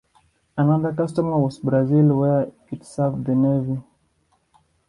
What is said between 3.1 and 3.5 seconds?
the